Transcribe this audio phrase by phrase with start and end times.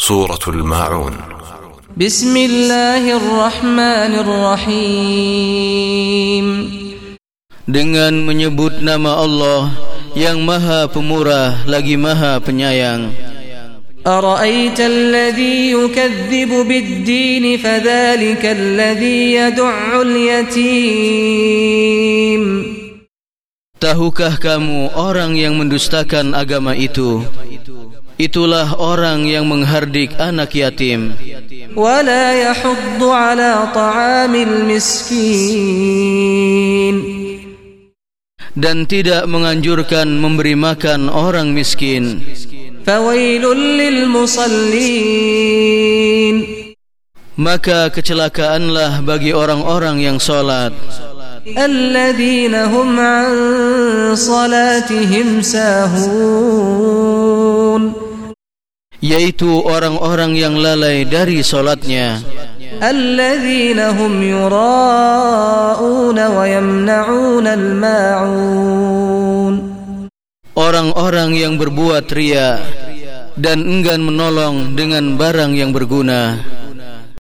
[0.00, 1.14] سورة الماعون
[1.96, 5.66] بسم الله الرحمن الرحيم
[7.66, 9.74] Dengan menyebut nama Allah
[10.14, 13.10] yang maha pemurah lagi maha penyayang
[14.06, 21.56] أرأيت الذي يكذب بالدين فذلك الذي يدع اليتيم
[23.76, 27.20] Tahukah kamu orang yang mendustakan agama itu
[28.20, 31.12] Itulah orang yang menghardik anak yatim
[31.76, 35.76] ولا يحض على طعام المسكين
[38.56, 42.24] dan tidak menganjurkan memberi makan orang miskin
[42.88, 43.44] فويل
[43.76, 44.96] للمصلين
[47.36, 50.72] maka kecelakaanlah bagi orang-orang yang salat
[51.46, 53.30] الذين هم عن
[54.18, 57.26] صلاتهم ساهون
[59.01, 62.21] yaitu orang-orang yang lalai dari solatnya.
[62.81, 68.93] Alladzinahum yura'un wa yamna'un al-ma'un.
[70.53, 72.61] Orang-orang yang berbuat ria
[73.35, 76.37] dan enggan menolong dengan barang yang berguna.